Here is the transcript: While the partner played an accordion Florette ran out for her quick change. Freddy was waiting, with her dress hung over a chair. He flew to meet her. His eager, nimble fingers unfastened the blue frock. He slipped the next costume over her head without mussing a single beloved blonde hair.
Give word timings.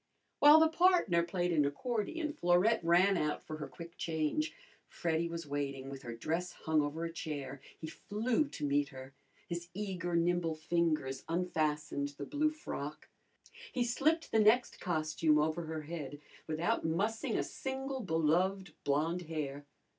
While 0.39 0.59
the 0.59 0.67
partner 0.67 1.21
played 1.21 1.53
an 1.53 1.63
accordion 1.63 2.33
Florette 2.33 2.83
ran 2.83 3.17
out 3.17 3.43
for 3.43 3.57
her 3.57 3.67
quick 3.67 3.97
change. 3.99 4.51
Freddy 4.87 5.29
was 5.29 5.45
waiting, 5.45 5.91
with 5.91 6.01
her 6.01 6.15
dress 6.15 6.53
hung 6.53 6.81
over 6.81 7.05
a 7.05 7.13
chair. 7.13 7.61
He 7.77 7.85
flew 7.85 8.47
to 8.47 8.65
meet 8.65 8.89
her. 8.89 9.13
His 9.47 9.67
eager, 9.75 10.15
nimble 10.15 10.55
fingers 10.55 11.23
unfastened 11.29 12.15
the 12.17 12.25
blue 12.25 12.49
frock. 12.49 13.09
He 13.71 13.83
slipped 13.83 14.31
the 14.31 14.39
next 14.39 14.79
costume 14.79 15.37
over 15.37 15.65
her 15.65 15.83
head 15.83 16.19
without 16.47 16.83
mussing 16.83 17.37
a 17.37 17.43
single 17.43 17.99
beloved 17.99 18.73
blonde 18.83 19.21
hair. 19.29 19.67